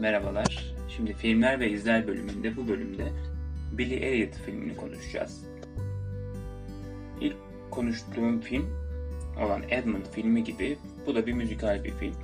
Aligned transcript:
Merhabalar. 0.00 0.74
Şimdi 0.88 1.12
filmler 1.12 1.60
ve 1.60 1.70
izler 1.70 2.06
bölümünde 2.06 2.56
bu 2.56 2.68
bölümde 2.68 3.12
Billy 3.72 3.94
Elliot 3.94 4.34
filmini 4.34 4.76
konuşacağız. 4.76 5.44
İlk 7.20 7.36
konuştuğum 7.70 8.40
film 8.40 8.66
olan 9.44 9.62
Edmund 9.70 10.04
filmi 10.12 10.44
gibi 10.44 10.78
bu 11.06 11.14
da 11.14 11.26
bir 11.26 11.32
müzikal 11.32 11.84
bir 11.84 11.90
film. 11.90 12.14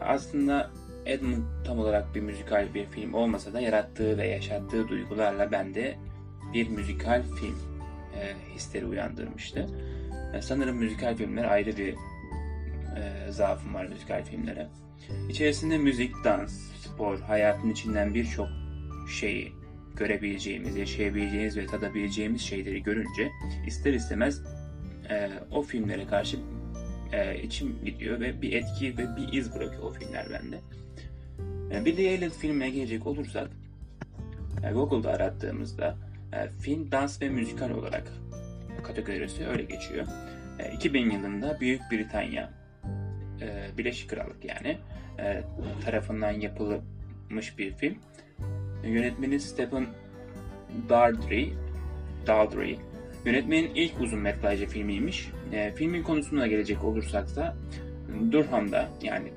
Aslında 0.00 0.70
Edmund 1.06 1.42
tam 1.66 1.78
olarak 1.78 2.14
bir 2.14 2.20
müzikal 2.20 2.74
bir 2.74 2.86
film 2.86 3.14
olmasa 3.14 3.52
da 3.52 3.60
yarattığı 3.60 4.18
ve 4.18 4.28
yaşattığı 4.28 4.88
duygularla 4.88 5.52
bende 5.52 5.96
bir 6.54 6.68
müzikal 6.68 7.22
film 7.22 7.58
e, 8.16 8.54
hisleri 8.54 8.86
uyandırmıştı. 8.86 9.66
E, 10.34 10.42
sanırım 10.42 10.76
müzikal 10.76 11.16
filmler 11.16 11.44
ayrı 11.44 11.76
bir 11.76 11.94
e, 12.96 13.32
zaafım 13.32 13.74
var 13.74 13.86
müzikal 13.86 14.24
filmlere. 14.24 14.68
İçerisinde 15.28 15.78
müzik, 15.78 16.12
dans, 16.24 16.52
spor, 16.80 17.20
hayatın 17.20 17.70
içinden 17.70 18.14
birçok 18.14 18.48
şeyi 19.18 19.52
görebileceğimiz, 19.96 20.76
yaşayabileceğimiz 20.76 21.56
ve 21.56 21.66
tadabileceğimiz 21.66 22.40
şeyleri 22.40 22.82
görünce 22.82 23.30
ister 23.66 23.92
istemez 23.92 24.42
e, 25.10 25.30
o 25.50 25.62
filmlere 25.62 26.06
karşı 26.06 26.38
e, 27.12 27.42
içim 27.42 27.84
gidiyor 27.84 28.20
ve 28.20 28.42
bir 28.42 28.52
etki 28.52 28.98
ve 28.98 29.16
bir 29.16 29.32
iz 29.32 29.54
bırakıyor 29.54 29.82
o 29.82 29.92
filmler 29.92 30.26
bende. 30.30 30.60
E, 31.74 31.84
Billy 31.84 32.06
Elliot 32.06 32.32
filmine 32.32 32.70
gelecek 32.70 33.06
olursak 33.06 33.50
e, 34.64 34.72
Google'da 34.72 35.10
arattığımızda 35.10 35.96
e, 36.32 36.48
film, 36.48 36.92
dans 36.92 37.22
ve 37.22 37.28
müzikal 37.28 37.70
olarak 37.70 38.12
kategorisi 38.82 39.46
öyle 39.46 39.62
geçiyor. 39.62 40.06
E, 40.58 40.72
2000 40.72 41.10
yılında 41.10 41.60
Büyük 41.60 41.82
Britanya, 41.90 42.59
e, 43.40 43.78
Birleşik 43.78 44.10
Krallık 44.10 44.44
yani 44.44 44.78
e, 45.18 45.42
tarafından 45.84 46.30
yapılmış 46.30 47.58
bir 47.58 47.72
film. 47.72 47.94
Yönetmeni 48.84 49.40
Stephen 49.40 49.86
Daldry, 50.88 51.52
Daldry. 52.26 52.76
Yönetmenin 53.24 53.74
ilk 53.74 54.00
uzun 54.00 54.18
metrajlı 54.18 54.66
filmiymiş. 54.66 55.30
E, 55.52 55.72
filmin 55.74 56.02
konusuna 56.02 56.46
gelecek 56.46 56.84
olursak 56.84 57.36
da 57.36 57.56
Durham'da 58.32 58.88
yani 59.02 59.32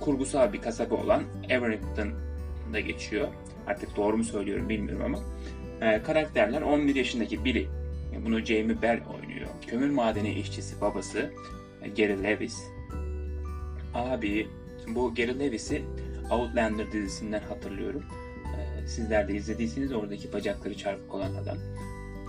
kurgusal 0.00 0.52
bir 0.52 0.60
kasaba 0.60 0.94
olan 0.94 1.22
Everington'da 1.48 2.80
geçiyor. 2.80 3.28
Artık 3.66 3.96
doğru 3.96 4.16
mu 4.16 4.24
söylüyorum 4.24 4.68
bilmiyorum 4.68 5.04
ama. 5.04 5.18
E, 5.90 6.02
karakterler 6.02 6.62
11 6.62 6.94
yaşındaki 6.94 7.44
Billy, 7.44 7.68
bunu 8.24 8.40
Jamie 8.40 8.82
Bell 8.82 9.00
oynuyor. 9.14 9.48
Kömür 9.66 9.90
madeni 9.90 10.32
işçisi 10.32 10.80
babası 10.80 11.30
Gary 11.96 12.22
Lewis. 12.22 12.73
Abi 13.94 14.48
bu 14.88 15.14
Gary 15.14 15.38
Lewis'i 15.38 15.82
Outlander 16.30 16.92
dizisinden 16.92 17.40
hatırlıyorum. 17.40 18.04
Ee, 18.56 18.86
sizler 18.86 19.28
de 19.28 19.34
izlediyseniz 19.34 19.92
oradaki 19.92 20.32
bacakları 20.32 20.76
çarpık 20.76 21.14
olan 21.14 21.34
adam. 21.34 21.58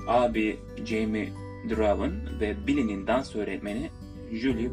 Abi 0.07 0.59
Jamie 0.85 1.29
Draven 1.69 2.39
ve 2.39 2.67
Billy'nin 2.67 3.07
dans 3.07 3.35
öğretmeni 3.35 3.89
Julie 4.31 4.69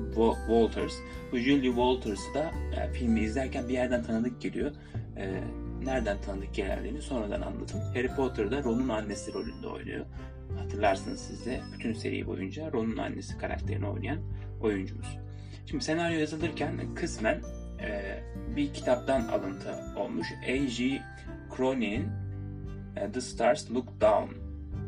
Walters. 0.47 0.95
Bu 1.33 1.39
Julie 1.39 1.69
Walters'ı 1.69 2.35
da 2.35 2.51
e, 2.77 2.93
filmi 2.93 3.21
izlerken 3.21 3.69
bir 3.69 3.73
yerden 3.73 4.03
tanıdık 4.03 4.41
geliyor. 4.41 4.73
Ee, 5.17 5.41
nereden 5.85 6.21
tanıdık 6.21 6.55
geldiğini 6.55 7.03
sonradan 7.03 7.41
anladım. 7.41 7.81
Harry 7.95 8.09
Potter'da 8.17 8.63
Ron'un 8.63 8.89
annesi 8.89 9.35
rolünde 9.35 9.69
oynuyor. 9.69 10.07
Hatırlarsınız 10.59 11.21
siz 11.21 11.47
de 11.47 11.61
bütün 11.75 11.93
seri 11.93 12.27
boyunca 12.27 12.73
Ron'un 12.73 12.97
annesi 12.97 13.39
karakterini 13.39 13.87
oynayan 13.87 14.19
oyuncumuz. 14.61 15.22
Şimdi 15.67 15.85
senaryo 15.85 16.19
yazılırken 16.19 16.95
kısmen 16.95 17.41
e, 17.81 18.19
bir 18.57 18.73
kitaptan 18.75 19.29
alıntı 19.29 19.75
olmuş. 19.97 20.27
A.G. 20.49 21.03
Cronin'in 21.57 22.09
e, 22.97 23.13
The 23.13 23.21
Stars 23.21 23.71
Look 23.71 24.01
Down 24.01 24.35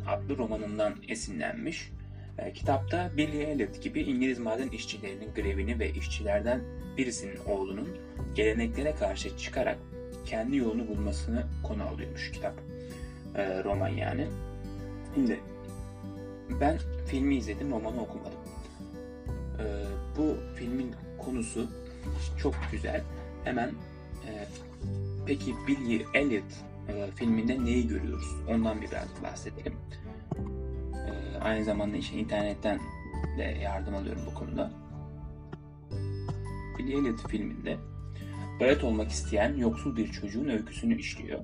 adlı 0.09 0.38
romanından 0.38 0.94
esinlenmiş. 1.09 1.93
E, 2.38 2.53
kitapta 2.53 3.10
Billy 3.16 3.43
Elliot 3.43 3.82
gibi 3.82 4.00
İngiliz 4.03 4.38
maden 4.38 4.69
işçilerinin 4.69 5.34
grevini 5.34 5.78
ve 5.78 5.91
işçilerden 5.91 6.60
birisinin 6.99 7.38
oğlunun 7.47 7.88
geleneklere 8.34 8.94
karşı 8.94 9.38
çıkarak 9.38 9.78
kendi 10.25 10.56
yolunu 10.56 10.88
bulmasını 10.88 11.44
konu 11.62 11.82
alıyormuş 11.82 12.31
kitap. 12.31 12.54
E, 13.34 13.65
roman 13.65 13.88
yani. 13.88 14.26
Şimdi 15.15 15.41
ben 16.60 16.78
filmi 17.06 17.37
izledim, 17.37 17.70
romanı 17.70 18.03
okumadım. 18.03 18.44
Bu 20.19 20.36
filmin 20.54 20.94
konusu 21.19 21.66
çok 22.38 22.54
güzel. 22.72 23.02
Hemen 23.44 23.69
e, 24.26 24.47
peki 25.26 25.54
Billy 25.66 26.06
Elliot 26.14 26.52
e, 26.88 27.06
filminde 27.14 27.64
neyi 27.64 27.88
görüyoruz? 27.88 28.36
Ondan 28.48 28.82
biraz 28.82 29.08
bahsedelim. 29.22 29.75
E, 30.94 31.38
aynı 31.38 31.64
zamanda 31.64 31.97
işte 31.97 32.16
internetten 32.16 32.80
de 33.38 33.42
yardım 33.42 33.94
alıyorum 33.94 34.22
bu 34.26 34.34
konuda. 34.34 34.70
Billy 36.78 36.92
Elliot 36.92 37.28
filminde 37.28 37.76
balet 38.60 38.84
olmak 38.84 39.10
isteyen 39.10 39.54
yoksul 39.56 39.96
bir 39.96 40.12
çocuğun 40.12 40.48
öyküsünü 40.48 40.98
işliyor. 40.98 41.41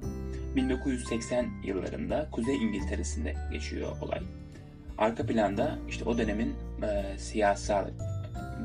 1980 0.57 1.47
yıllarında 1.65 2.29
Kuzey 2.33 2.57
İngiltere'sinde 2.57 3.35
geçiyor 3.53 3.97
olay. 4.03 4.21
Arka 4.99 5.27
planda 5.27 5.79
işte 5.89 6.05
o 6.05 6.19
dönemin 6.19 6.55
e, 6.83 7.19
siyasal 7.19 7.89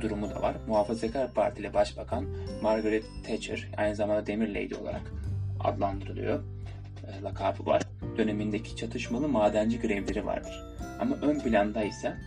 durumu 0.01 0.29
da 0.29 0.41
var. 0.41 0.56
Muhafazakar 0.67 1.33
Partili 1.33 1.73
Başbakan 1.73 2.25
Margaret 2.61 3.06
Thatcher 3.23 3.69
aynı 3.78 3.95
zamanda 3.95 4.28
Demir 4.28 4.50
Lady 4.50 4.75
olarak 4.75 5.11
adlandırılıyor. 5.59 6.44
E, 7.07 7.22
lakabı 7.23 7.66
var. 7.66 7.81
Dönemindeki 8.17 8.75
çatışmalı 8.75 9.28
madenci 9.28 9.79
grevleri 9.79 10.25
vardır. 10.25 10.63
Ama 11.00 11.16
ön 11.16 11.39
planda 11.39 11.84
ise 11.84 12.17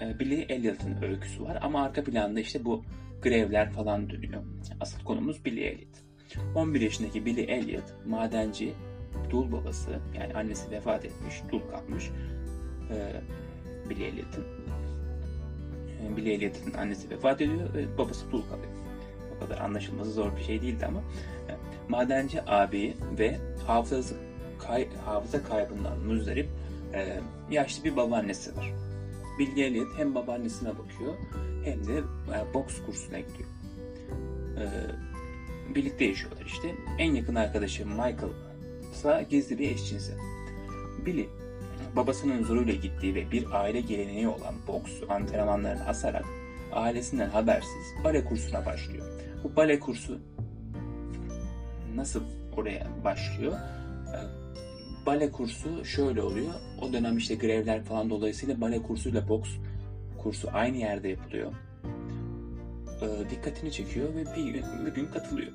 e, 0.00 0.18
Billy 0.18 0.46
Elliot'ın 0.48 1.02
öyküsü 1.02 1.44
var 1.44 1.58
ama 1.62 1.82
arka 1.82 2.04
planda 2.04 2.40
işte 2.40 2.64
bu 2.64 2.84
grevler 3.22 3.70
falan 3.70 4.10
dönüyor. 4.10 4.42
Asıl 4.80 5.04
konumuz 5.04 5.44
Billy 5.44 5.64
Elliot. 5.64 6.08
11 6.54 6.80
yaşındaki 6.80 7.26
Billy 7.26 7.40
Elliot 7.42 7.94
madenci 8.06 8.74
dul 9.30 9.52
babası 9.52 9.90
yani 10.14 10.34
annesi 10.34 10.70
vefat 10.70 11.04
etmiş, 11.04 11.34
dul 11.52 11.60
kalmış. 11.60 12.10
E, 12.90 13.20
Billy 13.90 14.04
Elliot'ın 14.04 14.44
Billy 16.16 16.32
Elliot'ın 16.32 16.72
annesi 16.74 17.10
vefat 17.10 17.40
ediyor 17.40 17.74
ve 17.74 17.98
babası 17.98 18.32
dul 18.32 18.42
kalıyor. 18.42 18.72
O 19.36 19.44
kadar 19.44 19.58
anlaşılması 19.58 20.10
zor 20.10 20.36
bir 20.36 20.42
şey 20.42 20.62
değildi 20.62 20.86
ama 20.86 21.00
e, 21.48 21.52
madenci 21.88 22.42
abi 22.46 22.96
ve 23.18 23.38
hafızası 23.66 24.14
kay, 24.58 24.88
hafıza 25.04 25.42
kaybından 25.42 25.98
muzdarip 25.98 26.48
e, 26.94 27.20
yaşlı 27.50 27.84
bir 27.84 27.96
babaannesi 27.96 28.56
var. 28.56 28.72
Billy 29.38 29.62
Elliot 29.62 29.88
hem 29.96 30.14
babaannesine 30.14 30.68
bakıyor 30.68 31.14
hem 31.64 31.86
de 31.86 31.98
e, 31.98 32.54
boks 32.54 32.74
kursuna 32.86 33.18
gidiyor. 33.18 33.48
E, 34.58 34.64
birlikte 35.74 36.04
yaşıyorlar 36.04 36.46
işte. 36.46 36.74
En 36.98 37.14
yakın 37.14 37.34
arkadaşı 37.34 37.86
Michael 37.86 38.32
ise 38.92 39.26
gizli 39.30 39.58
bir 39.58 39.70
eşcinsi. 39.70 40.12
Billy 41.06 41.28
babasının 41.96 42.44
zoruyla 42.44 42.74
gittiği 42.74 43.14
ve 43.14 43.30
bir 43.30 43.60
aile 43.60 43.80
geleneği 43.80 44.28
olan 44.28 44.54
boks 44.68 44.92
antrenmanlarını 45.08 45.86
asarak 45.86 46.24
ailesinden 46.72 47.30
habersiz 47.30 47.94
bale 48.04 48.24
kursuna 48.24 48.66
başlıyor. 48.66 49.06
Bu 49.44 49.56
bale 49.56 49.80
kursu 49.80 50.18
nasıl 51.94 52.22
oraya 52.56 52.86
başlıyor? 53.04 53.52
Ee, 53.52 55.06
bale 55.06 55.30
kursu 55.32 55.84
şöyle 55.84 56.22
oluyor. 56.22 56.54
O 56.82 56.92
dönem 56.92 57.18
işte 57.18 57.34
grevler 57.34 57.84
falan 57.84 58.10
dolayısıyla 58.10 58.60
bale 58.60 58.82
kursuyla 58.82 59.28
boks 59.28 59.50
kursu 60.18 60.48
aynı 60.52 60.76
yerde 60.76 61.08
yapılıyor. 61.08 61.52
Ee, 63.02 63.30
dikkatini 63.30 63.72
çekiyor 63.72 64.08
ve 64.14 64.36
bir 64.36 64.52
gün, 64.52 64.64
bir 64.86 64.94
gün 64.94 65.06
katılıyor. 65.06 65.52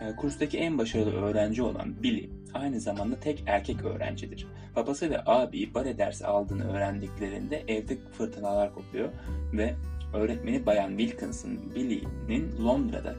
Ee, 0.00 0.16
kurstaki 0.16 0.58
en 0.58 0.78
başarılı 0.78 1.12
öğrenci 1.12 1.62
olan 1.62 2.02
Billy 2.02 2.30
aynı 2.54 2.80
zamanda 2.80 3.20
tek 3.20 3.42
erkek 3.46 3.84
öğrencidir. 3.84 4.46
Babası 4.76 5.10
ve 5.10 5.22
abi 5.26 5.74
bale 5.74 5.98
dersi 5.98 6.26
aldığını 6.26 6.72
öğrendiklerinde 6.72 7.64
evde 7.68 7.98
fırtınalar 8.12 8.74
kopuyor 8.74 9.08
ve 9.52 9.74
öğretmeni 10.14 10.66
Bayan 10.66 10.96
Wilkinson 10.96 11.74
Billy'nin 11.74 12.64
Londra'da 12.64 13.14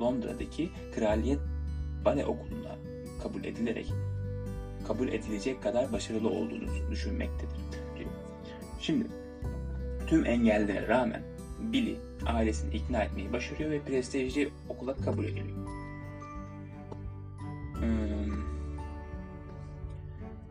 Londra'daki 0.00 0.70
Kraliyet 0.94 1.40
Bale 2.04 2.26
Okulu'na 2.26 2.76
kabul 3.22 3.44
edilerek 3.44 3.92
kabul 4.86 5.08
edilecek 5.08 5.62
kadar 5.62 5.92
başarılı 5.92 6.28
olduğunu 6.28 6.90
düşünmektedir 6.90 7.56
diyor. 7.98 8.10
Şimdi 8.80 9.06
tüm 10.06 10.26
engellere 10.26 10.88
rağmen 10.88 11.22
Billy 11.72 11.96
ailesini 12.26 12.74
ikna 12.74 13.02
etmeyi 13.02 13.32
başarıyor 13.32 13.70
ve 13.70 13.80
prestijli 13.80 14.50
okula 14.68 14.96
kabul 14.96 15.24
ediliyor. 15.24 15.66
Hmm. 17.78 18.21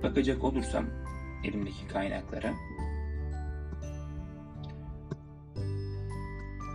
Bakacak 0.03 0.43
olursam 0.43 0.85
elimdeki 1.43 1.87
kaynaklara 1.87 2.53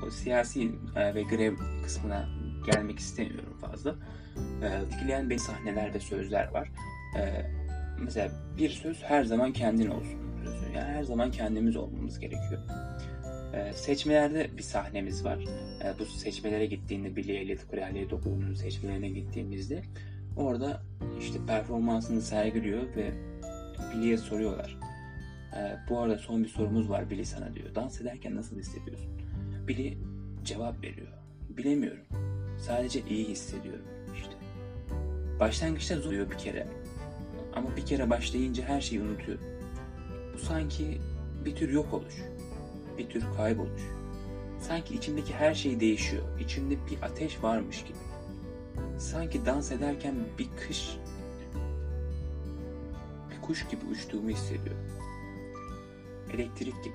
o 0.06 0.10
siyasi 0.10 0.70
e, 0.96 1.14
ve 1.14 1.22
grev 1.22 1.54
kısmına 1.84 2.28
gelmek 2.66 2.98
istemiyorum 2.98 3.56
fazla. 3.60 3.94
E, 4.62 4.66
etkileyen 4.66 5.30
bir 5.30 5.38
sahneler 5.38 5.94
ve 5.94 6.00
sözler 6.00 6.48
var. 6.52 6.68
E, 7.18 7.50
mesela 8.00 8.30
bir 8.58 8.70
söz 8.70 9.02
her 9.02 9.24
zaman 9.24 9.52
kendin 9.52 9.90
olsun. 9.90 10.20
Yani 10.74 10.86
her 10.86 11.02
zaman 11.02 11.30
kendimiz 11.30 11.76
olmamız 11.76 12.18
gerekiyor. 12.18 12.62
Seçmelerde 13.74 14.50
bir 14.56 14.62
sahnemiz 14.62 15.24
var. 15.24 15.44
Bu 15.98 16.04
seçmelere 16.04 16.66
gittiğinde 16.66 17.16
Billy 17.16 17.36
Elliot 17.36 17.70
Kraliyet 17.70 18.12
Okulu'nun 18.12 18.54
seçmelerine 18.54 19.08
gittiğimizde 19.08 19.82
orada 20.36 20.82
işte 21.20 21.38
performansını 21.46 22.22
sergiliyor 22.22 22.82
ve 22.96 23.12
Billy'e 23.92 24.16
soruyorlar. 24.16 24.78
E, 25.56 25.76
bu 25.90 25.98
arada 25.98 26.18
son 26.18 26.44
bir 26.44 26.48
sorumuz 26.48 26.90
var 26.90 27.10
Billy 27.10 27.24
sana 27.24 27.54
diyor. 27.54 27.74
Dans 27.74 28.00
ederken 28.00 28.36
nasıl 28.36 28.58
hissediyorsun? 28.58 29.10
Billy 29.68 29.98
cevap 30.44 30.82
veriyor. 30.82 31.08
Bilemiyorum. 31.48 32.04
Sadece 32.58 33.02
iyi 33.10 33.28
hissediyorum 33.28 33.84
işte. 34.14 34.32
Başlangıçta 35.40 35.96
zor 35.96 36.12
bir 36.12 36.38
kere. 36.38 36.66
Ama 37.54 37.76
bir 37.76 37.86
kere 37.86 38.10
başlayınca 38.10 38.64
her 38.64 38.80
şeyi 38.80 39.02
unutuyor. 39.02 39.38
Bu 40.34 40.38
sanki 40.38 41.00
bir 41.44 41.54
tür 41.54 41.72
yok 41.72 41.94
oluş. 41.94 42.14
Bir 42.98 43.08
tür 43.08 43.24
kayboluş. 43.36 43.82
Sanki 44.60 44.94
içimdeki 44.94 45.34
her 45.34 45.54
şey 45.54 45.80
değişiyor. 45.80 46.22
İçimde 46.40 46.74
bir 46.74 47.02
ateş 47.02 47.42
varmış 47.42 47.82
gibi. 47.84 47.98
Sanki 48.98 49.46
dans 49.46 49.72
ederken 49.72 50.14
bir 50.38 50.48
kış 50.66 50.96
bir 53.30 53.40
kuş 53.42 53.68
gibi 53.68 53.80
uçtuğumu 53.92 54.30
hissediyorum. 54.30 54.82
Elektrik 56.34 56.84
gibi. 56.84 56.94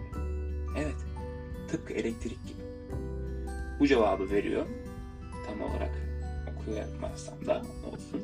Evet, 0.77 0.95
tıpkı 1.67 1.93
elektrik 1.93 2.47
gibi. 2.47 2.61
Bu 3.79 3.87
cevabı 3.87 4.29
veriyor. 4.29 4.65
Tam 5.47 5.61
olarak 5.61 5.91
okuyamazsam 6.55 7.45
da 7.45 7.61
olsun. 7.87 8.21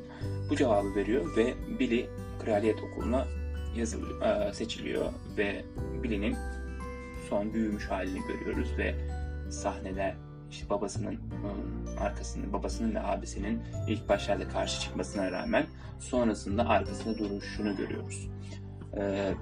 Bu 0.50 0.56
cevabı 0.56 0.96
veriyor 0.96 1.38
ve 1.38 1.54
Billy 1.80 2.08
Kraliyet 2.44 2.80
Okulu'na 2.84 3.28
yazılıyor, 3.76 4.54
seçiliyor 4.54 5.14
ve 5.38 5.66
Billy'nin 6.04 6.36
son 7.30 7.54
büyümüş 7.54 7.86
halini 7.90 8.20
görüyoruz 8.28 8.78
ve 8.78 8.96
sahnede 9.52 10.16
işte 10.52 10.70
babasının 10.70 11.20
arkasını, 12.00 12.54
babasının 12.54 12.96
ve 12.96 13.02
abisinin 13.02 13.62
ilk 13.88 14.10
başlarda 14.10 14.48
karşı 14.48 14.82
çıkmasına 14.82 15.32
rağmen 15.32 15.66
sonrasında 16.00 16.70
arkasında 16.70 17.18
duruşunu 17.18 17.76
görüyoruz. 17.76 18.30
Ee, 18.98 19.34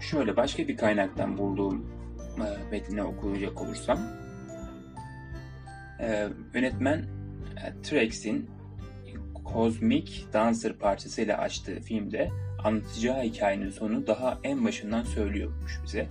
şöyle 0.00 0.36
başka 0.36 0.68
bir 0.68 0.76
kaynaktan 0.76 1.38
bulduğum 1.38 1.86
e, 2.38 2.70
metni 2.70 3.02
okuyacak 3.02 3.62
olursam 3.62 3.98
e, 6.00 6.28
yönetmen 6.54 6.98
e, 6.98 7.82
Trex'in 7.82 8.50
Cosmic 9.52 10.12
Dancer 10.32 10.72
parçasıyla 10.72 11.38
açtığı 11.38 11.80
filmde 11.80 12.30
anlatacağı 12.64 13.22
hikayenin 13.22 13.70
sonu 13.70 14.06
daha 14.06 14.38
en 14.44 14.64
başından 14.64 15.02
söylüyormuş 15.02 15.80
bize. 15.84 16.08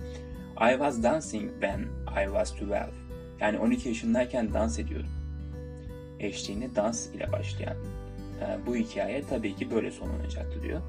I 0.60 0.70
was 0.70 1.02
dancing 1.02 1.50
when 1.52 1.80
I 2.22 2.24
was 2.24 2.52
12. 2.62 3.01
Yani 3.42 3.58
12 3.58 3.88
yaşındayken 3.88 4.54
dans 4.54 4.78
ediyordum. 4.78 5.10
Eşliğinde 6.20 6.76
dans 6.76 7.06
ile 7.06 7.32
başlayan 7.32 7.76
e, 8.40 8.66
bu 8.66 8.76
hikaye 8.76 9.22
tabii 9.30 9.56
ki 9.56 9.70
böyle 9.70 9.90
sonlanacaktı 9.90 10.62
diyor. 10.62 10.80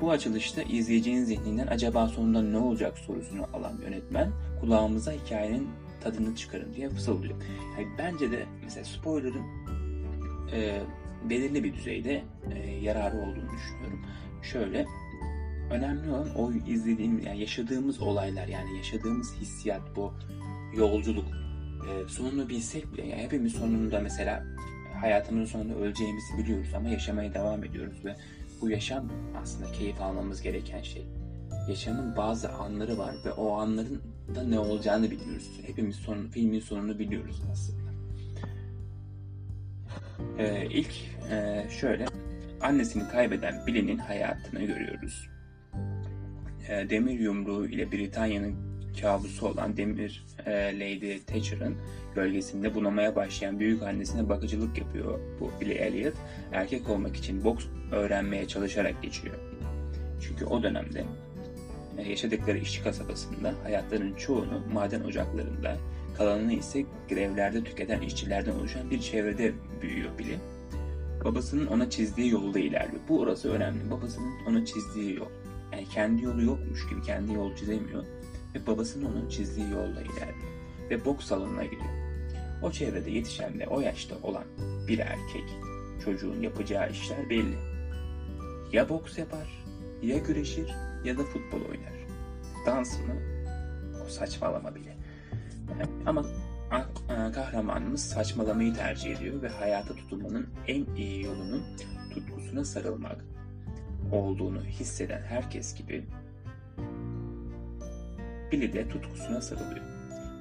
Bu 0.00 0.10
açılışta 0.10 0.62
izleyicinin 0.62 1.24
zihninden 1.24 1.66
acaba 1.66 2.08
sonunda 2.08 2.42
ne 2.42 2.58
olacak 2.58 2.98
sorusunu 2.98 3.46
alan 3.52 3.80
yönetmen 3.82 4.30
kulağımıza 4.60 5.12
hikayenin 5.12 5.68
tadını 6.00 6.36
çıkarın 6.36 6.74
diye 6.74 6.88
fısıldıyor. 6.88 7.34
Yani 7.78 7.88
bence 7.98 8.30
de 8.30 8.46
mesela 8.64 8.84
spoiler'ın 8.84 9.44
e, 10.52 10.80
belirli 11.30 11.64
bir 11.64 11.74
düzeyde 11.74 12.22
e, 12.54 12.70
yararı 12.70 13.16
olduğunu 13.16 13.50
düşünüyorum. 13.56 14.00
Şöyle 14.42 14.86
önemli 15.70 16.10
olan 16.10 16.34
o 16.36 16.52
izlediğimiz 16.52 17.24
yani 17.24 17.40
yaşadığımız 17.40 18.00
olaylar 18.02 18.48
yani 18.48 18.76
yaşadığımız 18.76 19.34
hissiyat 19.40 19.96
bu 19.96 20.12
yolculuk 20.76 21.24
e, 21.88 22.08
sonunu 22.08 22.48
bilsek 22.48 22.92
bile 22.92 23.06
yani 23.06 23.22
hepimiz 23.22 23.52
sonunda 23.52 24.00
mesela 24.00 24.44
hayatımızın 25.00 25.52
sonunda 25.52 25.74
öleceğimizi 25.74 26.38
biliyoruz 26.38 26.68
ama 26.76 26.88
yaşamaya 26.88 27.34
devam 27.34 27.64
ediyoruz 27.64 28.04
ve 28.04 28.16
bu 28.60 28.70
yaşam 28.70 29.12
aslında 29.42 29.72
keyif 29.72 30.00
almamız 30.00 30.42
gereken 30.42 30.82
şey. 30.82 31.06
Yaşamın 31.68 32.16
bazı 32.16 32.52
anları 32.52 32.98
var 32.98 33.14
ve 33.24 33.32
o 33.32 33.52
anların 33.52 34.02
da 34.34 34.42
ne 34.42 34.58
olacağını 34.58 35.10
biliyoruz. 35.10 35.50
Hepimiz 35.66 35.96
son, 35.96 36.26
filmin 36.26 36.60
sonunu 36.60 36.98
biliyoruz 36.98 37.42
aslında. 37.52 37.86
Ee, 40.38 40.66
ilk 40.70 40.92
e, 41.30 41.66
şöyle 41.80 42.06
annesini 42.60 43.08
kaybeden 43.08 43.66
Billy'nin 43.66 43.98
hayatını 43.98 44.60
görüyoruz. 44.64 45.28
E, 46.68 46.90
demir 46.90 47.20
yumruğu 47.20 47.66
ile 47.66 47.92
Britanya'nın 47.92 48.75
kabusu 49.00 49.48
olan 49.48 49.76
Demir 49.76 50.24
e, 50.46 50.52
Lady 50.74 51.18
Thatcher'ın 51.18 51.76
gölgesinde 52.14 52.74
bunamaya 52.74 53.16
başlayan 53.16 53.60
büyük 53.60 53.82
annesine 53.82 54.28
bakıcılık 54.28 54.78
yapıyor 54.78 55.20
bu 55.40 55.50
Billy 55.60 55.72
Elliot. 55.72 56.14
Erkek 56.52 56.88
olmak 56.88 57.16
için 57.16 57.44
boks 57.44 57.64
öğrenmeye 57.92 58.48
çalışarak 58.48 59.02
geçiyor. 59.02 59.34
Çünkü 60.20 60.44
o 60.44 60.62
dönemde 60.62 61.04
e, 61.98 62.10
yaşadıkları 62.10 62.58
işçi 62.58 62.82
kasabasında 62.82 63.54
hayatlarının 63.62 64.14
çoğunu 64.14 64.62
maden 64.72 65.00
ocaklarında, 65.00 65.76
kalanını 66.18 66.52
ise 66.52 66.84
grevlerde 67.08 67.64
tüketen 67.64 68.00
işçilerden 68.00 68.52
oluşan 68.52 68.90
bir 68.90 69.00
çevrede 69.00 69.52
büyüyor 69.82 70.18
Billy. 70.18 70.36
Babasının 71.24 71.66
ona 71.66 71.90
çizdiği 71.90 72.30
yolda 72.30 72.58
ilerliyor. 72.58 73.02
Bu 73.08 73.20
orası 73.20 73.52
önemli. 73.52 73.90
Babasının 73.90 74.32
ona 74.48 74.64
çizdiği 74.64 75.14
yol. 75.14 75.28
Yani 75.72 75.88
kendi 75.88 76.24
yolu 76.24 76.42
yokmuş 76.42 76.88
gibi 76.88 77.02
kendi 77.02 77.32
yol 77.32 77.56
çizemiyor. 77.56 78.04
Ve 78.56 78.66
babasının 78.66 79.04
onun 79.04 79.28
çizdiği 79.28 79.70
yolla 79.70 80.00
ilerliyor. 80.00 80.52
Ve 80.90 81.04
boks 81.04 81.26
salonuna 81.26 81.64
gidiyor. 81.64 81.90
O 82.62 82.70
çevrede 82.70 83.10
yetişen 83.10 83.58
ve 83.58 83.66
o 83.66 83.80
yaşta 83.80 84.14
olan 84.22 84.44
bir 84.88 84.98
erkek 84.98 85.44
çocuğun 86.04 86.40
yapacağı 86.40 86.90
işler 86.90 87.30
belli. 87.30 87.56
Ya 88.72 88.88
boks 88.88 89.18
yapar, 89.18 89.64
ya 90.02 90.18
güreşir 90.18 90.74
ya 91.04 91.18
da 91.18 91.24
futbol 91.24 91.60
oynar. 91.60 91.92
Dans 92.66 92.98
mı? 92.98 93.14
O 94.06 94.08
saçmalama 94.08 94.74
bile. 94.74 94.96
Ama 96.06 96.24
kahramanımız 97.34 98.08
saçmalamayı 98.08 98.74
tercih 98.74 99.16
ediyor 99.16 99.42
ve 99.42 99.48
hayata 99.48 99.94
tutunmanın 99.94 100.48
en 100.66 100.94
iyi 100.94 101.24
yolunun 101.24 101.62
tutkusuna 102.14 102.64
sarılmak 102.64 103.24
olduğunu 104.12 104.64
hisseden 104.64 105.22
herkes 105.22 105.74
gibi 105.74 106.04
Billy 108.52 108.72
de 108.72 108.88
tutkusuna 108.88 109.40
sarılıyor 109.40 109.84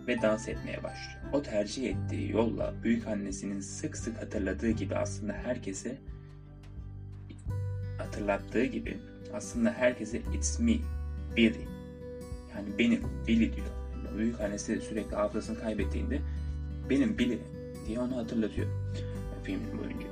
ve 0.07 0.21
dans 0.21 0.47
etmeye 0.47 0.83
başlıyor. 0.83 1.19
O 1.33 1.41
tercih 1.41 1.89
ettiği 1.89 2.31
yolla 2.31 2.73
büyük 2.83 3.07
annesinin 3.07 3.59
sık 3.59 3.97
sık 3.97 4.21
hatırladığı 4.21 4.69
gibi 4.69 4.95
aslında 4.95 5.33
herkese 5.33 5.97
hatırlattığı 7.97 8.65
gibi 8.65 8.97
aslında 9.33 9.71
herkese 9.71 10.17
it's 10.33 10.59
me, 10.59 10.73
Billy. 11.37 11.67
Yani 12.55 12.77
benim, 12.79 13.01
Billy 13.27 13.53
diyor. 13.55 13.67
Büyük 14.17 14.41
annesi 14.41 14.81
sürekli 14.81 15.15
hafızasını 15.15 15.59
kaybettiğinde 15.59 16.19
benim 16.89 17.17
Billy 17.17 17.39
diye 17.87 17.99
onu 17.99 18.17
hatırlatıyor 18.17 18.67
filmin 19.43 19.77
boyunca. 19.77 20.04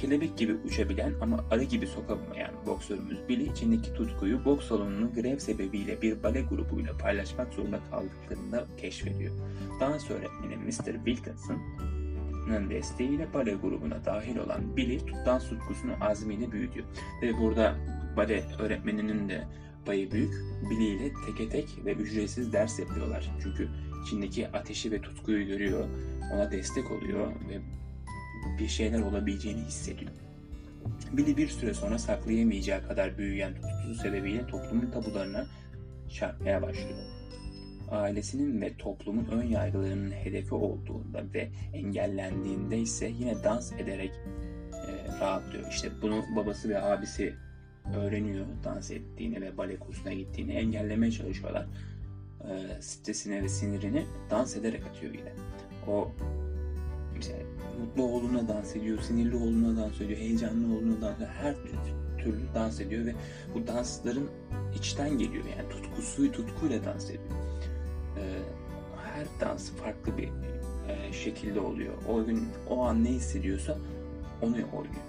Kelebek 0.00 0.38
gibi 0.38 0.54
uçabilen 0.54 1.14
ama 1.20 1.44
arı 1.50 1.64
gibi 1.64 1.86
sokamayan 1.86 2.50
boksörümüz 2.66 3.28
Billy 3.28 3.50
içindeki 3.50 3.94
tutkuyu 3.94 4.44
boks 4.44 4.68
salonunun 4.68 5.14
grev 5.14 5.38
sebebiyle 5.38 6.02
bir 6.02 6.22
bale 6.22 6.40
grubuyla 6.42 6.98
paylaşmak 6.98 7.52
zorunda 7.52 7.80
kaldıklarında 7.90 8.66
keşfediyor. 8.76 9.34
Dans 9.80 10.10
öğretmeni 10.10 10.56
Mr. 10.56 11.04
Wilkinson'ın 11.04 12.70
desteğiyle 12.70 13.34
bale 13.34 13.54
grubuna 13.54 14.04
dahil 14.04 14.36
olan 14.36 14.76
Billy 14.76 15.00
dans 15.26 15.48
tutkusunu 15.48 15.92
azmiyle 16.00 16.52
büyütüyor. 16.52 16.86
Ve 17.22 17.38
burada 17.38 17.76
bale 18.16 18.44
öğretmeninin 18.58 19.28
de 19.28 19.44
payı 19.86 20.10
büyük. 20.10 20.34
Billy 20.70 20.88
ile 20.88 21.12
teke 21.26 21.48
tek 21.48 21.84
ve 21.84 21.92
ücretsiz 21.92 22.52
ders 22.52 22.78
yapıyorlar. 22.78 23.30
Çünkü 23.42 23.68
içindeki 24.02 24.48
ateşi 24.48 24.92
ve 24.92 25.00
tutkuyu 25.00 25.46
görüyor, 25.46 25.88
ona 26.34 26.52
destek 26.52 26.90
oluyor 26.90 27.26
ve 27.26 27.60
bir 28.58 28.68
şeyler 28.68 29.00
olabileceğini 29.00 29.60
hissediyor. 29.60 30.10
Billy 31.12 31.36
bir 31.36 31.48
süre 31.48 31.74
sonra 31.74 31.98
saklayamayacağı 31.98 32.88
kadar 32.88 33.18
büyüyen 33.18 33.54
tutkusu 33.54 33.94
sebebiyle 33.94 34.46
toplumun 34.46 34.90
tabularına 34.90 35.46
çarpmaya 36.08 36.62
başlıyor. 36.62 36.98
Ailesinin 37.90 38.60
ve 38.60 38.76
toplumun 38.76 39.24
ön 39.24 39.42
yargılarının 39.42 40.10
hedefi 40.10 40.54
olduğunda 40.54 41.24
ve 41.34 41.48
engellendiğinde 41.74 42.78
ise 42.78 43.12
yine 43.18 43.44
dans 43.44 43.72
ederek 43.72 44.12
e, 44.72 45.18
rahatlıyor. 45.20 45.68
İşte 45.70 45.90
bunu 46.02 46.24
babası 46.36 46.68
ve 46.68 46.82
abisi 46.82 47.34
öğreniyor 47.96 48.46
dans 48.64 48.90
ettiğini 48.90 49.40
ve 49.40 49.56
bale 49.56 49.76
kursuna 49.76 50.12
gittiğini 50.12 50.52
engellemeye 50.52 51.12
çalışıyorlar. 51.12 51.66
E, 52.40 52.82
stresini 52.82 53.42
ve 53.42 53.48
sinirini 53.48 54.06
dans 54.30 54.56
ederek 54.56 54.86
atıyor 54.86 55.14
yine. 55.14 55.32
O 55.88 56.12
işte 57.20 57.46
mutlu 57.80 58.02
olduğuna 58.02 58.48
dans 58.48 58.76
ediyor, 58.76 58.98
sinirli 58.98 59.36
olduğuna 59.36 59.76
dans 59.76 60.00
ediyor, 60.00 60.18
heyecanlı 60.18 60.76
olduğuna 60.76 61.00
dans 61.00 61.16
ediyor. 61.16 61.30
Her 61.30 61.54
türlü 62.18 62.54
dans 62.54 62.80
ediyor 62.80 63.06
ve 63.06 63.14
bu 63.54 63.66
dansların 63.66 64.30
içten 64.74 65.18
geliyor. 65.18 65.44
Yani 65.44 65.68
tutkusu, 65.68 66.32
tutkuyla 66.32 66.84
dans 66.84 67.04
ediyor. 67.04 67.24
Ee, 68.16 68.38
her 69.14 69.48
dans 69.48 69.70
farklı 69.70 70.18
bir 70.18 70.28
e, 70.88 71.12
şekilde 71.12 71.60
oluyor. 71.60 71.94
O 72.08 72.24
gün, 72.24 72.48
o 72.68 72.84
an 72.84 73.04
ne 73.04 73.08
hissediyorsa 73.08 73.78
onu 74.42 74.52
oynuyor. 74.52 75.04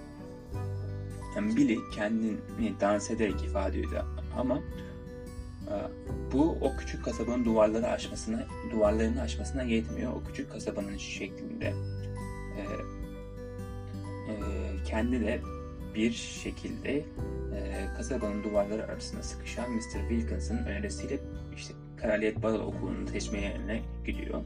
Yani 1.36 1.56
Billy 1.56 1.78
kendini 1.94 2.80
dans 2.80 3.10
ederek 3.10 3.44
ifade 3.44 3.78
ediyor 3.78 4.04
ama 4.38 4.58
e, 5.68 5.74
bu 6.32 6.50
o 6.60 6.76
küçük 6.76 7.04
kasabanın 7.04 7.44
duvarları 7.44 7.88
aşmasına, 7.88 8.46
duvarlarını 8.70 9.20
aşmasına 9.20 9.62
yetmiyor. 9.62 10.12
O 10.12 10.24
küçük 10.24 10.52
kasabanın 10.52 10.96
şeklinde 10.96 11.72
kendi 14.92 15.20
de 15.20 15.40
bir 15.94 16.12
şekilde 16.12 16.96
e, 16.96 17.86
kasabanın 17.96 18.44
duvarları 18.44 18.84
arasında 18.84 19.22
sıkışan 19.22 19.72
Mr. 19.72 20.08
Wilkins'ın 20.08 20.58
önerisiyle 20.58 21.18
işte 21.56 21.74
Kraliyet 21.96 22.42
Bal 22.42 22.54
Okulu'nu 22.54 23.08
seçmeye 23.08 23.44
yerine 23.44 23.82
gidiyor. 24.06 24.42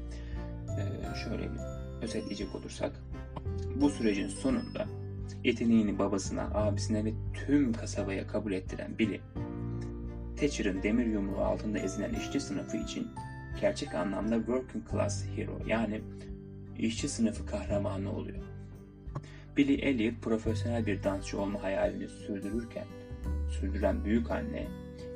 E, 0.68 0.82
şöyle 1.24 1.42
bir 1.42 1.60
özetleyecek 2.02 2.54
olursak 2.54 2.92
bu 3.74 3.90
sürecin 3.90 4.28
sonunda 4.28 4.86
yeteneğini 5.44 5.98
babasına, 5.98 6.42
abisine 6.54 7.04
ve 7.04 7.12
tüm 7.34 7.72
kasabaya 7.72 8.26
kabul 8.26 8.52
ettiren 8.52 8.98
Billy, 8.98 9.20
Thatcher'ın 10.40 10.82
demir 10.82 11.06
yumruğu 11.06 11.40
altında 11.40 11.78
ezilen 11.78 12.14
işçi 12.14 12.40
sınıfı 12.40 12.76
için 12.76 13.08
gerçek 13.60 13.94
anlamda 13.94 14.36
working 14.36 14.90
class 14.90 15.26
hero 15.36 15.58
yani 15.66 16.00
işçi 16.78 17.08
sınıfı 17.08 17.46
kahramanı 17.46 18.12
oluyor. 18.12 18.55
Billy 19.56 19.74
Elliot 19.74 20.22
profesyonel 20.22 20.86
bir 20.86 21.02
dansçı 21.02 21.40
olma 21.40 21.62
hayalini 21.62 22.08
sürdürürken, 22.08 22.86
sürdüren 23.60 24.04
büyük 24.04 24.30
anne, 24.30 24.66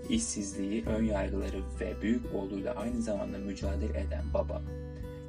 işsizliği, 0.08 0.84
ön 0.84 1.04
yargıları 1.04 1.62
ve 1.80 2.02
büyük 2.02 2.34
oğluyla 2.34 2.74
aynı 2.74 3.02
zamanda 3.02 3.38
mücadele 3.38 4.00
eden 4.00 4.24
baba, 4.34 4.62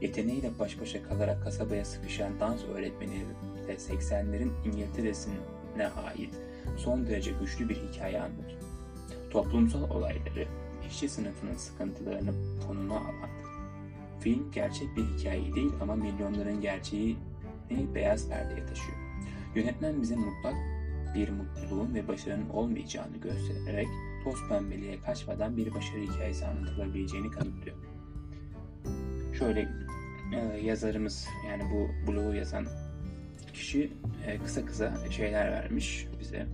yeteneğiyle 0.02 0.52
baş 0.60 0.82
başa 0.82 1.04
kalarak 1.04 1.44
kasabaya 1.44 1.86
sıkışan 1.86 2.40
dans 2.40 2.64
öğretmeni 2.76 3.26
ve 3.68 3.76
80'lerin 3.76 4.52
İngiltere'sine 4.66 5.34
ait 6.08 6.34
son 6.78 7.08
derece 7.08 7.32
güçlü 7.42 7.70
bir 7.70 7.76
hikaye 7.76 8.22
anlatıyor. 8.22 8.62
Toplumsal 9.30 9.90
olayları, 9.90 10.48
işçi 10.90 11.10
sınıfının 11.10 11.56
sıkıntılarını 11.56 12.32
konuna 12.68 12.98
alan 12.98 13.30
film 14.20 14.52
gerçek 14.52 14.98
bir 14.98 15.04
hikaye 15.04 15.54
değil 15.54 15.72
ama 15.82 15.96
milyonların 15.96 16.62
gerçeğini 17.72 17.96
beyaz 17.96 18.30
perdeye 18.30 18.66
taşıyor. 18.66 18.98
Yönetmen 19.56 20.02
bize 20.02 20.16
mutlak 20.16 20.56
bir 21.16 21.30
mutluluğun 21.30 21.94
ve 21.94 22.08
başarının 22.08 22.50
olmayacağını 22.50 23.18
göstererek 23.18 23.88
toz 24.24 24.50
pembeliğe 24.50 25.00
kaçmadan 25.00 25.58
bir 25.58 25.74
başarı 25.74 26.02
hikayesi 26.02 26.46
anlatılabileceğini 26.46 27.32
kanıtlıyor. 27.32 27.78
Şöyle 29.40 29.70
e, 30.34 30.58
yazarımız 30.64 31.28
yani 31.48 31.64
bu 31.74 32.12
blogu 32.12 32.34
yazan 32.34 32.66
kişi 33.54 33.92
e, 34.28 34.38
kısa 34.38 34.66
kısa 34.66 34.94
şeyler 35.10 35.52
vermiş 35.52 36.08
bize. 36.20 36.48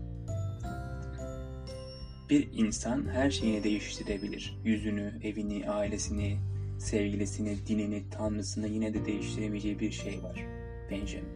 Bir 2.30 2.48
insan 2.54 3.10
her 3.10 3.32
şeyini 3.32 3.64
değiştirebilir. 3.64 4.58
Yüzünü, 4.66 5.14
evini, 5.24 5.70
ailesini, 5.70 6.38
sevgilisini, 6.80 7.58
dinini, 7.68 8.04
tanrısını 8.12 8.68
yine 8.68 8.94
de 8.94 9.06
değiştiremeyeceği 9.06 9.80
bir 9.80 9.92
şey 9.92 10.24
var. 10.24 10.57
Benjamin. 10.92 11.36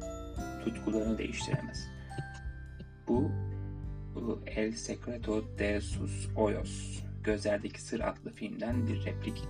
Tutkularını 0.65 1.17
değiştiremez. 1.17 1.87
Bu 3.07 3.31
El 4.45 4.71
Secreto 4.71 5.43
de 5.59 5.81
sus 5.81 6.27
Oyos, 6.35 6.99
Gözlerdeki 7.23 7.81
Sır 7.81 7.99
adlı 7.99 8.31
filmden 8.31 8.87
bir 8.87 9.05
replik. 9.05 9.43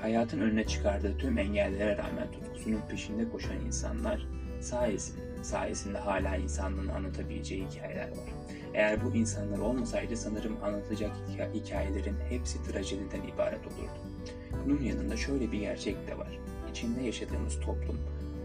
Hayatın 0.00 0.40
önüne 0.40 0.66
çıkardığı 0.66 1.18
tüm 1.18 1.38
engellere 1.38 1.96
rağmen 1.96 2.32
tutkusunun 2.32 2.80
peşinde 2.88 3.28
koşan 3.28 3.60
insanlar 3.66 4.26
sayesinde, 4.60 5.44
sayesinde 5.44 5.98
hala 5.98 6.36
insanlığını 6.36 6.94
anlatabileceği 6.94 7.66
hikayeler 7.66 8.08
var. 8.08 8.34
Eğer 8.74 9.04
bu 9.04 9.16
insanlar 9.16 9.58
olmasaydı 9.58 10.16
sanırım 10.16 10.64
anlatacak 10.64 11.10
hikayelerin 11.54 12.16
hepsi 12.28 12.62
trajediden 12.62 13.22
ibaret 13.22 13.66
olurdu. 13.66 13.98
Bunun 14.64 14.82
yanında 14.82 15.16
şöyle 15.16 15.52
bir 15.52 15.58
gerçek 15.60 16.06
de 16.08 16.18
var. 16.18 16.38
İçinde 16.70 17.02
yaşadığımız 17.02 17.60
toplum, 17.60 17.98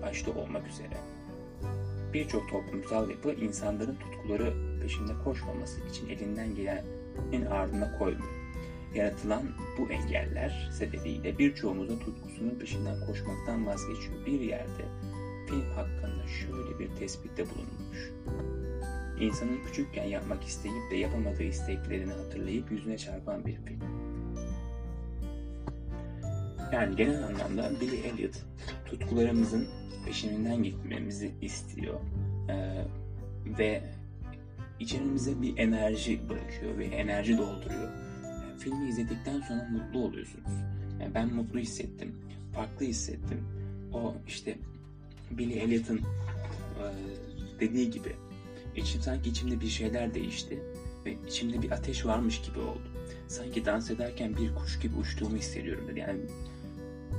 başta 0.05 0.31
olmak 0.31 0.67
üzere, 0.67 0.98
birçok 2.13 2.50
toplumsal 2.50 3.10
yapı 3.10 3.31
insanların 3.31 3.95
tutkuları 3.95 4.53
peşinde 4.81 5.12
koşmaması 5.24 5.81
için 5.89 6.10
elinden 6.10 6.55
gelenin 6.55 7.45
ardına 7.45 7.98
koymuyor. 7.98 8.43
Yaratılan 8.95 9.43
bu 9.77 9.91
engeller 9.91 10.69
sebebiyle 10.72 11.38
birçoğumuzun 11.38 12.00
tutkusunun 12.00 12.55
peşinden 12.60 13.05
koşmaktan 13.07 13.65
vazgeçiyor. 13.65 14.25
Bir 14.25 14.39
yerde 14.39 14.86
film 15.48 15.69
hakkında 15.75 16.27
şöyle 16.27 16.79
bir 16.79 16.95
tespitte 17.00 17.45
bulunmuş. 17.50 18.12
İnsanın 19.19 19.65
küçükken 19.65 20.03
yapmak 20.03 20.43
isteyip 20.43 20.91
de 20.91 20.95
yapamadığı 20.95 21.43
isteklerini 21.43 22.13
hatırlayıp 22.13 22.72
yüzüne 22.72 22.98
çarpan 22.98 23.45
bir 23.45 23.55
film. 23.55 23.79
Yani 26.73 26.95
genel 26.95 27.23
anlamda 27.23 27.71
Billy 27.81 27.95
Elliot 27.95 28.45
tutkularımızın 28.85 29.67
peşinden 30.05 30.63
gitmemizi 30.63 31.31
istiyor 31.41 31.99
ee, 32.49 32.85
ve 33.59 33.83
içerimize 34.79 35.41
bir 35.41 35.57
enerji 35.57 36.29
bırakıyor 36.29 36.77
ve 36.77 36.85
enerji 36.85 37.37
dolduruyor. 37.37 37.91
Yani 38.23 38.59
filmi 38.59 38.89
izledikten 38.89 39.41
sonra 39.41 39.67
mutlu 39.71 39.99
oluyorsunuz. 39.99 40.51
Yani 41.01 41.13
ben 41.13 41.33
mutlu 41.33 41.59
hissettim, 41.59 42.15
farklı 42.53 42.85
hissettim. 42.85 43.47
O 43.93 44.15
işte 44.27 44.57
Billy 45.31 45.59
Elliot'ın 45.59 45.97
e, 45.97 46.03
dediği 47.59 47.91
gibi 47.91 48.15
içim 48.75 49.01
sanki 49.01 49.29
içimde 49.29 49.61
bir 49.61 49.67
şeyler 49.67 50.13
değişti 50.13 50.59
ve 51.05 51.15
içimde 51.27 51.61
bir 51.61 51.71
ateş 51.71 52.05
varmış 52.05 52.41
gibi 52.41 52.59
oldu. 52.59 52.87
Sanki 53.27 53.65
dans 53.65 53.91
ederken 53.91 54.37
bir 54.37 54.55
kuş 54.55 54.79
gibi 54.79 54.95
uçtuğumu 54.95 55.37
hissediyorum 55.37 55.87
dedi. 55.87 55.99
Yani 55.99 56.19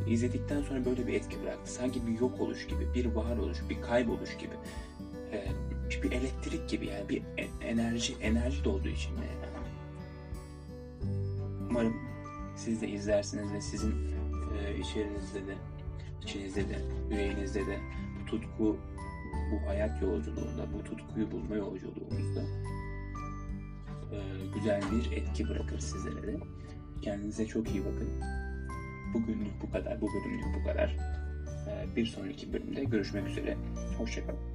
izledikten 0.08 0.62
sonra 0.62 0.84
böyle 0.84 1.06
bir 1.06 1.14
etki 1.14 1.42
bıraktı. 1.42 1.72
Sanki 1.72 2.06
bir 2.06 2.20
yok 2.20 2.40
oluş 2.40 2.66
gibi, 2.66 2.94
bir 2.94 3.06
varoluş, 3.06 3.58
bir 3.70 3.82
kayboluş 3.82 4.36
gibi. 4.36 4.54
Ee, 5.32 5.46
bir 6.02 6.12
elektrik 6.12 6.68
gibi 6.68 6.86
yani 6.86 7.08
bir 7.08 7.22
enerji, 7.62 8.14
enerji 8.20 8.64
dolduğu 8.64 8.88
içinde. 8.88 9.20
Umarım 11.70 11.94
siz 12.56 12.82
de 12.82 12.88
izlersiniz 12.88 13.52
ve 13.52 13.60
sizin 13.60 13.94
e, 14.58 14.78
içerinizde 14.78 15.46
de, 15.46 15.54
içinizde 16.22 16.68
de, 16.68 16.78
yüreğinizde 17.10 17.66
de 17.66 17.78
tutku, 18.26 18.76
bu 19.52 19.68
hayat 19.68 20.02
yolculuğunda, 20.02 20.66
bu 20.74 20.84
tutkuyu 20.84 21.30
bulma 21.30 21.56
yolculuğumuzda 21.56 22.42
e, 24.12 24.18
güzel 24.54 24.82
bir 24.92 25.16
etki 25.16 25.48
bırakır 25.48 25.78
sizlere 25.78 26.26
de. 26.26 26.36
Kendinize 27.02 27.46
çok 27.46 27.68
iyi 27.68 27.80
bakın. 27.80 28.08
Bugünlük 29.14 29.62
bu 29.62 29.70
kadar, 29.70 30.00
bu 30.00 30.08
bölümlük 30.14 30.44
bu 30.60 30.68
kadar. 30.68 30.96
Bir 31.96 32.06
sonraki 32.06 32.52
bölümde 32.52 32.84
görüşmek 32.84 33.28
üzere. 33.28 33.56
Hoşçakalın. 33.98 34.53